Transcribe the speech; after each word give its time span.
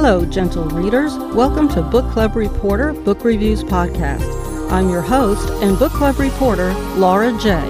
Hello, 0.00 0.24
gentle 0.24 0.64
readers. 0.66 1.16
Welcome 1.34 1.68
to 1.70 1.82
Book 1.82 2.08
Club 2.12 2.36
Reporter 2.36 2.92
Book 2.92 3.24
Reviews 3.24 3.64
Podcast. 3.64 4.22
I'm 4.70 4.88
your 4.88 5.00
host 5.00 5.50
and 5.60 5.76
Book 5.76 5.90
Club 5.90 6.20
reporter, 6.20 6.72
Laura 6.94 7.32
J. 7.32 7.60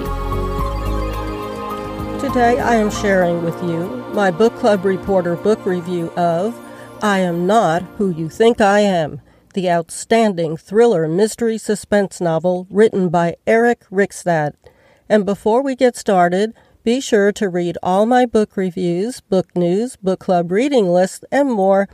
Today 2.19 2.59
I 2.59 2.75
am 2.75 2.91
sharing 2.91 3.43
with 3.43 3.59
you 3.63 3.87
my 4.13 4.29
Book 4.29 4.55
Club 4.57 4.85
Reporter 4.85 5.37
book 5.37 5.65
review 5.65 6.11
of 6.11 6.55
I 7.01 7.17
Am 7.17 7.47
Not 7.47 7.81
Who 7.97 8.11
You 8.11 8.29
Think 8.29 8.61
I 8.61 8.81
Am, 8.81 9.21
the 9.55 9.71
outstanding 9.71 10.55
thriller 10.55 11.07
mystery 11.07 11.57
suspense 11.57 12.21
novel 12.21 12.67
written 12.69 13.09
by 13.09 13.37
Eric 13.47 13.85
Rickstad. 13.89 14.53
And 15.09 15.25
before 15.25 15.63
we 15.63 15.75
get 15.75 15.97
started, 15.97 16.53
be 16.83 17.01
sure 17.01 17.31
to 17.31 17.49
read 17.49 17.79
all 17.81 18.05
my 18.05 18.27
book 18.27 18.55
reviews, 18.55 19.19
book 19.19 19.55
news, 19.55 19.95
book 19.95 20.19
club 20.19 20.51
reading 20.51 20.87
lists, 20.87 21.25
and 21.31 21.51
more 21.51 21.89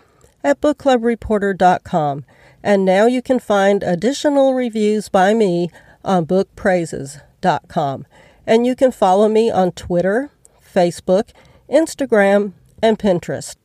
at 0.46 0.62
bookclubreporter.com. 0.62 2.24
And 2.64 2.86
now 2.86 3.08
you 3.08 3.22
can 3.22 3.40
find 3.40 3.84
additional 3.84 4.54
reviews 4.54 5.10
by 5.10 5.34
me 5.34 5.70
on 6.04 6.26
bookpraises.com. 6.28 8.06
And 8.48 8.66
you 8.66 8.76
can 8.76 8.92
follow 8.92 9.28
me 9.28 9.50
on 9.50 9.72
Twitter, 9.72 10.30
Facebook, 10.64 11.32
Instagram, 11.70 12.54
and 12.82 13.00
Pinterest. 13.00 13.56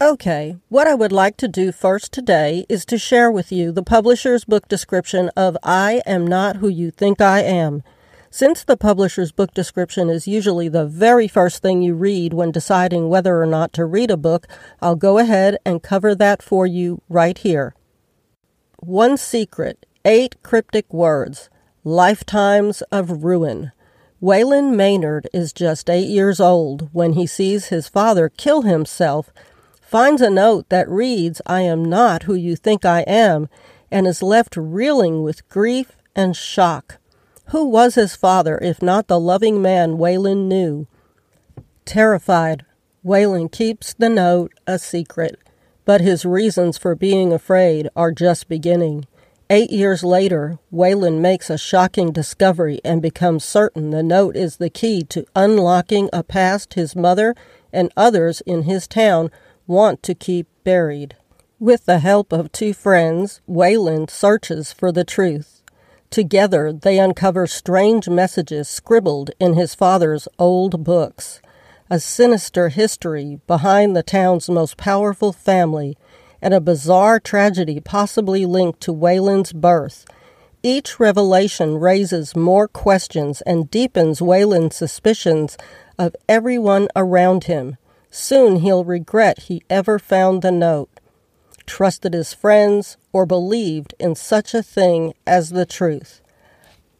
Okay, 0.00 0.56
what 0.68 0.86
I 0.86 0.94
would 0.94 1.12
like 1.12 1.36
to 1.38 1.48
do 1.48 1.72
first 1.72 2.12
today 2.12 2.64
is 2.68 2.86
to 2.86 2.96
share 2.96 3.30
with 3.30 3.52
you 3.52 3.72
the 3.72 3.82
publisher's 3.82 4.44
book 4.44 4.66
description 4.68 5.30
of 5.36 5.58
I 5.62 6.00
Am 6.06 6.26
Not 6.26 6.56
Who 6.56 6.68
You 6.68 6.90
Think 6.90 7.20
I 7.20 7.40
Am. 7.40 7.82
Since 8.32 8.62
the 8.62 8.76
publisher's 8.76 9.32
book 9.32 9.52
description 9.54 10.08
is 10.08 10.28
usually 10.28 10.68
the 10.68 10.86
very 10.86 11.26
first 11.26 11.62
thing 11.62 11.82
you 11.82 11.96
read 11.96 12.32
when 12.32 12.52
deciding 12.52 13.08
whether 13.08 13.42
or 13.42 13.46
not 13.46 13.72
to 13.72 13.84
read 13.84 14.08
a 14.08 14.16
book, 14.16 14.46
I'll 14.80 14.94
go 14.94 15.18
ahead 15.18 15.58
and 15.66 15.82
cover 15.82 16.14
that 16.14 16.40
for 16.40 16.64
you 16.64 17.02
right 17.08 17.36
here. 17.36 17.74
One 18.78 19.16
secret, 19.16 19.84
eight 20.04 20.40
cryptic 20.44 20.92
words, 20.94 21.50
lifetimes 21.82 22.82
of 22.92 23.24
ruin. 23.24 23.72
Waylon 24.22 24.76
Maynard 24.76 25.26
is 25.32 25.52
just 25.52 25.90
eight 25.90 26.08
years 26.08 26.38
old 26.38 26.88
when 26.92 27.14
he 27.14 27.26
sees 27.26 27.66
his 27.66 27.88
father 27.88 28.28
kill 28.28 28.62
himself, 28.62 29.32
finds 29.82 30.22
a 30.22 30.30
note 30.30 30.68
that 30.68 30.88
reads, 30.88 31.42
I 31.46 31.62
am 31.62 31.84
not 31.84 32.22
who 32.22 32.34
you 32.34 32.54
think 32.54 32.84
I 32.84 33.00
am, 33.00 33.48
and 33.90 34.06
is 34.06 34.22
left 34.22 34.56
reeling 34.56 35.24
with 35.24 35.48
grief 35.48 35.96
and 36.14 36.36
shock. 36.36 36.99
Who 37.50 37.64
was 37.64 37.96
his 37.96 38.14
father 38.14 38.58
if 38.62 38.80
not 38.80 39.08
the 39.08 39.18
loving 39.18 39.60
man 39.60 39.98
Waylon 39.98 40.46
knew? 40.46 40.86
Terrified, 41.84 42.64
Waylon 43.04 43.50
keeps 43.50 43.92
the 43.92 44.08
note 44.08 44.52
a 44.68 44.78
secret, 44.78 45.36
but 45.84 46.00
his 46.00 46.24
reasons 46.24 46.78
for 46.78 46.94
being 46.94 47.32
afraid 47.32 47.88
are 47.96 48.12
just 48.12 48.48
beginning. 48.48 49.08
Eight 49.48 49.72
years 49.72 50.04
later, 50.04 50.60
Waylon 50.72 51.18
makes 51.18 51.50
a 51.50 51.58
shocking 51.58 52.12
discovery 52.12 52.80
and 52.84 53.02
becomes 53.02 53.44
certain 53.44 53.90
the 53.90 54.04
note 54.04 54.36
is 54.36 54.58
the 54.58 54.70
key 54.70 55.02
to 55.06 55.26
unlocking 55.34 56.08
a 56.12 56.22
past 56.22 56.74
his 56.74 56.94
mother 56.94 57.34
and 57.72 57.92
others 57.96 58.42
in 58.42 58.62
his 58.62 58.86
town 58.86 59.28
want 59.66 60.04
to 60.04 60.14
keep 60.14 60.46
buried. 60.62 61.16
With 61.58 61.86
the 61.86 61.98
help 61.98 62.32
of 62.32 62.52
two 62.52 62.74
friends, 62.74 63.40
Waylon 63.48 64.08
searches 64.08 64.72
for 64.72 64.92
the 64.92 65.04
truth. 65.04 65.59
Together, 66.10 66.72
they 66.72 66.98
uncover 66.98 67.46
strange 67.46 68.08
messages 68.08 68.68
scribbled 68.68 69.30
in 69.38 69.54
his 69.54 69.76
father's 69.76 70.26
old 70.40 70.82
books, 70.82 71.40
a 71.88 72.00
sinister 72.00 72.68
history 72.68 73.38
behind 73.46 73.94
the 73.94 74.02
town's 74.02 74.50
most 74.50 74.76
powerful 74.76 75.32
family, 75.32 75.96
and 76.42 76.52
a 76.52 76.60
bizarre 76.60 77.20
tragedy 77.20 77.78
possibly 77.78 78.44
linked 78.44 78.80
to 78.80 78.92
Waylon's 78.92 79.52
birth. 79.52 80.04
Each 80.64 80.98
revelation 80.98 81.78
raises 81.78 82.34
more 82.34 82.66
questions 82.66 83.40
and 83.42 83.70
deepens 83.70 84.20
Waylon's 84.20 84.74
suspicions 84.74 85.56
of 85.96 86.16
everyone 86.28 86.88
around 86.96 87.44
him. 87.44 87.76
Soon 88.10 88.56
he'll 88.56 88.84
regret 88.84 89.42
he 89.44 89.62
ever 89.70 90.00
found 90.00 90.42
the 90.42 90.50
note 90.50 90.89
trusted 91.66 92.14
his 92.14 92.34
friends, 92.34 92.96
or 93.12 93.26
believed 93.26 93.94
in 93.98 94.14
such 94.14 94.54
a 94.54 94.62
thing 94.62 95.14
as 95.26 95.50
the 95.50 95.66
truth. 95.66 96.20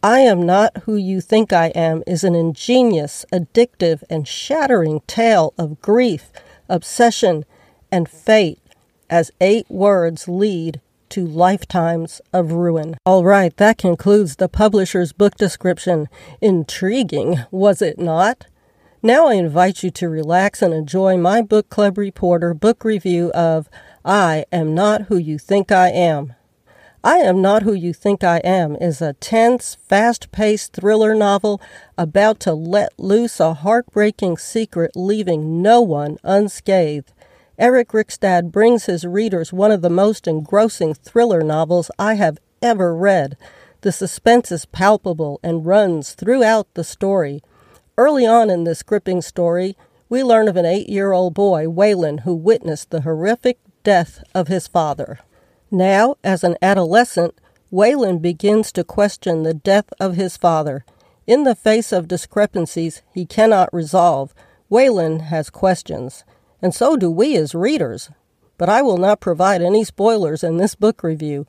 I 0.03 0.21
am 0.21 0.47
not 0.47 0.85
who 0.85 0.97
you 0.97 1.21
think 1.21 1.53
I 1.53 1.67
am 1.69 2.03
is 2.07 2.25
an 2.25 2.35
ingenious, 2.35 3.27
addictive, 3.33 4.03
and 4.09 4.27
shattering 4.27 5.01
tale 5.07 5.53
of 5.59 5.83
grief, 5.83 6.31
obsession, 6.69 7.45
and 7.93 8.09
fate 8.09 8.61
as 9.11 9.31
eight 9.41 9.71
words 9.71 10.27
lead 10.27 10.81
to 11.11 11.27
lifetimes 11.27 12.21
of 12.33 12.53
ruin. 12.53 12.97
All 13.05 13.25
right, 13.25 13.55
that 13.59 13.79
concludes 13.79 14.37
the 14.37 14.49
publisher's 14.49 15.13
book 15.13 15.35
description. 15.37 16.09
Intriguing, 16.41 17.41
was 17.51 17.83
it 17.83 17.99
not? 17.99 18.47
Now 19.03 19.29
I 19.29 19.35
invite 19.35 19.83
you 19.83 19.91
to 19.93 20.11
relax 20.11 20.61
and 20.61 20.75
enjoy 20.75 21.17
my 21.17 21.41
book 21.41 21.71
club 21.71 21.97
reporter 21.97 22.53
book 22.53 22.85
review 22.85 23.31
of 23.31 23.71
I 24.05 24.45
Am 24.53 24.75
Not 24.75 25.05
Who 25.05 25.17
You 25.17 25.39
Think 25.39 25.73
I 25.73 25.89
Am. 25.89 26.35
I 27.03 27.17
Am 27.17 27.41
Not 27.41 27.63
Who 27.63 27.73
You 27.73 27.95
Think 27.95 28.23
I 28.23 28.43
Am 28.45 28.77
is 28.77 29.01
a 29.01 29.15
tense, 29.15 29.79
fast 29.89 30.31
paced 30.33 30.75
thriller 30.75 31.15
novel 31.15 31.63
about 31.97 32.41
to 32.41 32.53
let 32.53 32.93
loose 32.99 33.41
a 33.41 33.55
heartbreaking 33.55 34.37
secret, 34.37 34.91
leaving 34.95 35.63
no 35.63 35.81
one 35.81 36.19
unscathed. 36.23 37.15
Eric 37.59 37.93
Rickstad 37.93 38.53
brings 38.53 38.85
his 38.85 39.07
readers 39.07 39.51
one 39.51 39.71
of 39.71 39.81
the 39.81 39.89
most 39.89 40.29
engrossing 40.29 40.93
thriller 40.93 41.41
novels 41.41 41.91
I 41.99 42.17
have 42.17 42.37
ever 42.61 42.95
read. 42.95 43.39
The 43.81 43.93
suspense 43.93 44.53
is 44.53 44.67
palpable 44.67 45.41
and 45.43 45.65
runs 45.65 46.13
throughout 46.13 46.69
the 46.75 46.85
story. 46.85 47.41
Early 48.01 48.25
on 48.25 48.49
in 48.49 48.65
this 48.65 48.83
gripping 48.83 49.21
story, 49.21 49.77
we 50.09 50.25
learn 50.25 50.49
of 50.49 50.57
an 50.57 50.65
eight 50.65 50.89
year 50.89 51.13
old 51.13 51.35
boy, 51.35 51.67
Waylon, 51.67 52.21
who 52.21 52.35
witnessed 52.35 52.89
the 52.89 53.03
horrific 53.03 53.59
death 53.83 54.25
of 54.35 54.49
his 54.49 54.67
father. 54.67 55.19
Now, 55.71 56.17
as 56.25 56.43
an 56.43 56.57
adolescent, 56.63 57.35
Waylon 57.71 58.23
begins 58.23 58.73
to 58.73 58.85
question 58.85 59.43
the 59.43 59.53
death 59.53 59.93
of 60.01 60.15
his 60.15 60.39
father. 60.39 60.83
In 61.27 61.45
the 61.45 61.55
face 61.55 61.93
of 61.93 62.09
discrepancies 62.09 63.03
he 63.13 63.27
cannot 63.27 63.69
resolve, 63.71 64.33
Waylon 64.71 65.25
has 65.25 65.51
questions, 65.51 66.25
and 66.63 66.75
so 66.75 66.97
do 66.97 67.11
we 67.11 67.37
as 67.37 67.55
readers. 67.55 68.09
But 68.57 68.71
I 68.71 68.81
will 68.81 68.97
not 68.97 69.21
provide 69.21 69.61
any 69.61 69.85
spoilers 69.85 70.43
in 70.43 70.57
this 70.57 70.75
book 70.75 71.03
review. 71.03 71.47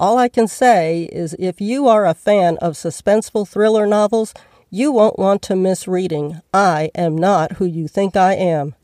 All 0.00 0.18
I 0.18 0.28
can 0.28 0.48
say 0.48 1.08
is 1.12 1.36
if 1.38 1.60
you 1.60 1.86
are 1.86 2.04
a 2.04 2.12
fan 2.12 2.58
of 2.58 2.72
suspenseful 2.72 3.46
thriller 3.46 3.86
novels, 3.86 4.34
you 4.74 4.90
won't 4.90 5.18
want 5.18 5.42
to 5.42 5.54
miss 5.54 5.86
reading 5.86 6.40
I 6.54 6.90
Am 6.94 7.14
Not 7.14 7.52
Who 7.52 7.66
You 7.66 7.86
Think 7.86 8.16
I 8.16 8.32
Am. 8.32 8.74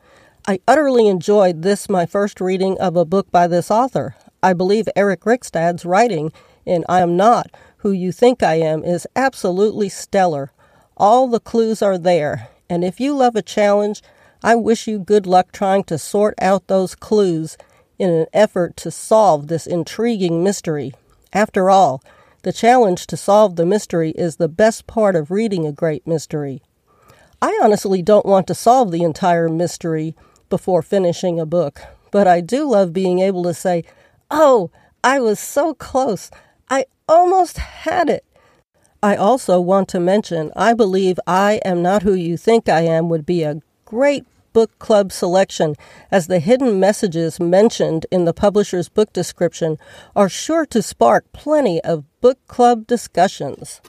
I 0.46 0.60
utterly 0.68 1.08
enjoyed 1.08 1.62
this, 1.62 1.88
my 1.88 2.04
first 2.04 2.42
reading 2.42 2.78
of 2.78 2.94
a 2.94 3.06
book 3.06 3.30
by 3.30 3.46
this 3.46 3.70
author. 3.70 4.14
I 4.42 4.52
believe 4.52 4.86
Eric 4.94 5.22
Rickstad's 5.22 5.86
writing 5.86 6.30
in 6.66 6.84
I 6.90 7.00
Am 7.00 7.16
Not 7.16 7.50
Who 7.78 7.90
You 7.90 8.12
Think 8.12 8.42
I 8.42 8.56
Am 8.56 8.84
is 8.84 9.08
absolutely 9.16 9.88
stellar. 9.88 10.52
All 10.98 11.26
the 11.26 11.40
clues 11.40 11.80
are 11.80 11.96
there, 11.96 12.50
and 12.68 12.84
if 12.84 13.00
you 13.00 13.16
love 13.16 13.34
a 13.34 13.40
challenge, 13.40 14.02
I 14.44 14.56
wish 14.56 14.88
you 14.88 14.98
good 14.98 15.26
luck 15.26 15.52
trying 15.52 15.84
to 15.84 15.96
sort 15.96 16.34
out 16.38 16.66
those 16.66 16.94
clues 16.94 17.56
in 17.98 18.10
an 18.10 18.26
effort 18.34 18.76
to 18.76 18.90
solve 18.90 19.46
this 19.46 19.66
intriguing 19.66 20.44
mystery. 20.44 20.92
After 21.32 21.70
all, 21.70 22.02
the 22.48 22.52
challenge 22.52 23.06
to 23.06 23.14
solve 23.14 23.56
the 23.56 23.66
mystery 23.66 24.12
is 24.12 24.36
the 24.36 24.48
best 24.48 24.86
part 24.86 25.14
of 25.14 25.30
reading 25.30 25.66
a 25.66 25.70
great 25.70 26.06
mystery. 26.06 26.62
I 27.42 27.60
honestly 27.62 28.00
don't 28.00 28.24
want 28.24 28.46
to 28.46 28.54
solve 28.54 28.90
the 28.90 29.02
entire 29.02 29.50
mystery 29.50 30.16
before 30.48 30.80
finishing 30.80 31.38
a 31.38 31.44
book, 31.44 31.82
but 32.10 32.26
I 32.26 32.40
do 32.40 32.66
love 32.66 32.94
being 32.94 33.18
able 33.18 33.42
to 33.42 33.52
say, 33.52 33.84
Oh, 34.30 34.70
I 35.04 35.20
was 35.20 35.38
so 35.38 35.74
close. 35.74 36.30
I 36.70 36.86
almost 37.06 37.58
had 37.58 38.08
it. 38.08 38.24
I 39.02 39.14
also 39.14 39.60
want 39.60 39.88
to 39.88 40.00
mention 40.00 40.50
I 40.56 40.72
believe 40.72 41.20
I 41.26 41.60
Am 41.66 41.82
Not 41.82 42.02
Who 42.02 42.14
You 42.14 42.38
Think 42.38 42.66
I 42.66 42.80
Am 42.80 43.10
would 43.10 43.26
be 43.26 43.42
a 43.42 43.60
great 43.84 44.24
book 44.52 44.78
club 44.78 45.12
selection, 45.12 45.74
as 46.10 46.26
the 46.26 46.40
hidden 46.40 46.80
messages 46.80 47.40
mentioned 47.40 48.06
in 48.10 48.24
the 48.24 48.32
publisher's 48.32 48.88
book 48.88 49.12
description 49.12 49.78
are 50.14 50.28
sure 50.28 50.66
to 50.66 50.82
spark 50.82 51.30
plenty 51.32 51.82
of 51.82 52.04
book 52.20 52.38
club 52.46 52.86
discussions. 52.86 53.80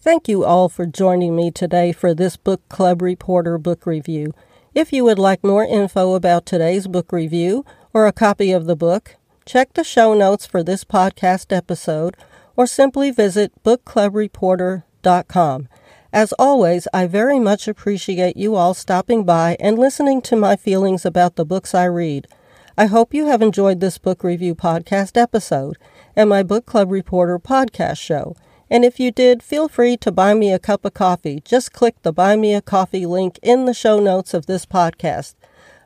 Thank 0.00 0.28
you 0.28 0.44
all 0.44 0.68
for 0.68 0.84
joining 0.84 1.36
me 1.36 1.52
today 1.52 1.92
for 1.92 2.12
this 2.12 2.36
Book 2.36 2.68
Club 2.68 3.02
Reporter 3.02 3.56
book 3.56 3.86
review. 3.86 4.34
If 4.74 4.92
you 4.92 5.04
would 5.04 5.18
like 5.18 5.44
more 5.44 5.64
info 5.64 6.14
about 6.14 6.44
today's 6.44 6.88
book 6.88 7.12
review 7.12 7.64
or 7.94 8.06
a 8.06 8.12
copy 8.12 8.50
of 8.50 8.66
the 8.66 8.74
book, 8.74 9.14
check 9.46 9.74
the 9.74 9.84
show 9.84 10.14
notes 10.14 10.44
for 10.44 10.64
this 10.64 10.82
podcast 10.82 11.56
episode 11.56 12.16
or 12.56 12.66
simply 12.66 13.10
visit 13.10 13.52
bookclubreporter.com. 13.62 15.68
As 16.12 16.34
always, 16.34 16.86
I 16.92 17.06
very 17.06 17.38
much 17.38 17.66
appreciate 17.66 18.36
you 18.36 18.54
all 18.54 18.74
stopping 18.74 19.24
by 19.24 19.56
and 19.58 19.78
listening 19.78 20.20
to 20.22 20.36
my 20.36 20.56
feelings 20.56 21.06
about 21.06 21.36
the 21.36 21.44
books 21.46 21.74
I 21.74 21.84
read. 21.84 22.28
I 22.76 22.84
hope 22.84 23.14
you 23.14 23.26
have 23.26 23.40
enjoyed 23.40 23.80
this 23.80 23.96
book 23.96 24.22
review 24.22 24.54
podcast 24.54 25.16
episode 25.16 25.78
and 26.14 26.28
my 26.28 26.42
Book 26.42 26.66
Club 26.66 26.90
Reporter 26.90 27.38
podcast 27.38 27.98
show. 27.98 28.36
And 28.68 28.84
if 28.84 29.00
you 29.00 29.10
did, 29.10 29.42
feel 29.42 29.68
free 29.68 29.96
to 29.98 30.12
buy 30.12 30.34
me 30.34 30.52
a 30.52 30.58
cup 30.58 30.84
of 30.84 30.92
coffee. 30.92 31.40
Just 31.46 31.72
click 31.72 31.94
the 32.02 32.12
Buy 32.12 32.36
Me 32.36 32.52
a 32.52 32.60
Coffee 32.60 33.06
link 33.06 33.38
in 33.42 33.64
the 33.64 33.72
show 33.72 33.98
notes 33.98 34.34
of 34.34 34.44
this 34.44 34.66
podcast. 34.66 35.34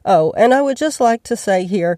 Oh, 0.04 0.32
and 0.36 0.52
I 0.52 0.60
would 0.60 0.76
just 0.76 0.98
like 0.98 1.22
to 1.24 1.36
say 1.36 1.66
here 1.66 1.96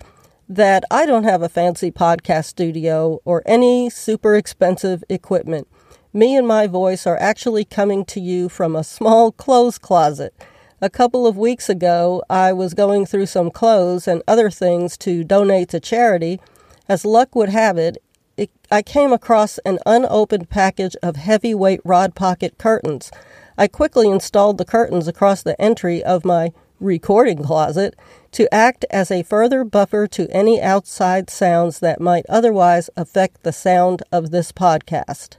that 0.50 0.84
I 0.90 1.06
don't 1.06 1.24
have 1.24 1.40
a 1.40 1.48
fancy 1.48 1.90
podcast 1.90 2.44
studio 2.44 3.20
or 3.24 3.42
any 3.46 3.88
super 3.88 4.36
expensive 4.36 5.02
equipment 5.08 5.66
me 6.12 6.34
and 6.37 6.46
my 6.46 6.66
voice 6.66 7.06
are 7.06 7.19
actually 7.20 7.64
coming 7.64 8.05
to 8.06 8.20
you 8.20 8.49
from 8.49 8.75
a 8.75 8.84
small 8.84 9.31
clothes 9.31 9.76
closet. 9.76 10.34
A 10.81 10.88
couple 10.88 11.26
of 11.26 11.37
weeks 11.37 11.69
ago, 11.69 12.22
I 12.31 12.52
was 12.52 12.72
going 12.72 13.05
through 13.05 13.26
some 13.26 13.50
clothes 13.50 14.08
and 14.08 14.22
other 14.26 14.50
things 14.50 14.96
to 14.99 15.22
donate 15.22 15.69
to 15.70 15.81
charity. 15.81 16.40
As 16.88 17.05
luck 17.05 17.34
would 17.34 17.50
have 17.50 17.76
it, 17.76 17.99
it 18.37 18.50
I 18.70 18.81
came 18.81 19.12
across 19.12 19.58
an 19.58 19.81
unopened 19.84 20.49
package 20.49 20.96
of 21.02 21.16
heavyweight 21.16 21.81
rod 21.84 22.14
pocket 22.14 22.56
curtains. 22.56 23.10
I 23.58 23.66
quickly 23.66 24.08
installed 24.08 24.56
the 24.56 24.64
curtains 24.64 25.08
across 25.08 25.43
the 25.43 25.60
entry 25.60 26.02
of 26.02 26.25
my 26.25 26.52
recording 26.81 27.43
closet 27.43 27.96
to 28.32 28.52
act 28.55 28.84
as 28.90 29.10
a 29.10 29.25
further 29.25 29.64
buffer 29.64 30.06
to 30.06 30.31
any 30.31 30.62
outside 30.62 31.28
sounds 31.28 31.81
that 31.81 32.00
might 32.00 32.25
otherwise 32.28 32.88
affect 32.96 33.43
the 33.43 33.52
sound 33.52 34.02
of 34.12 34.31
this 34.31 34.52
podcast. 34.52 35.37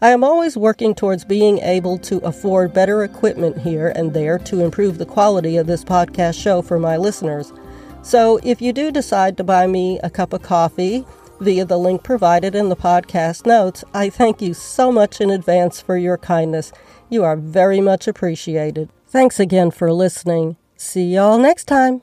I 0.00 0.10
am 0.10 0.22
always 0.22 0.56
working 0.56 0.94
towards 0.94 1.24
being 1.24 1.58
able 1.58 1.98
to 1.98 2.18
afford 2.18 2.72
better 2.72 3.02
equipment 3.02 3.58
here 3.58 3.88
and 3.96 4.14
there 4.14 4.38
to 4.38 4.60
improve 4.60 4.96
the 4.96 5.06
quality 5.06 5.56
of 5.56 5.66
this 5.66 5.82
podcast 5.82 6.40
show 6.40 6.62
for 6.62 6.78
my 6.78 6.96
listeners. 6.96 7.52
So 8.02 8.38
if 8.44 8.62
you 8.62 8.72
do 8.72 8.92
decide 8.92 9.36
to 9.36 9.44
buy 9.44 9.66
me 9.66 9.98
a 10.04 10.10
cup 10.10 10.32
of 10.32 10.42
coffee 10.42 11.04
via 11.40 11.64
the 11.64 11.78
link 11.78 12.04
provided 12.04 12.54
in 12.54 12.68
the 12.68 12.76
podcast 12.76 13.44
notes, 13.44 13.82
I 13.92 14.08
thank 14.08 14.40
you 14.40 14.54
so 14.54 14.92
much 14.92 15.20
in 15.20 15.30
advance 15.30 15.80
for 15.80 15.96
your 15.96 16.16
kindness. 16.16 16.72
You 17.10 17.24
are 17.24 17.36
very 17.36 17.80
much 17.80 18.06
appreciated. 18.06 18.90
Thanks 19.08 19.40
again 19.40 19.72
for 19.72 19.92
listening. 19.92 20.58
See 20.76 21.14
y'all 21.14 21.38
next 21.38 21.64
time. 21.64 22.02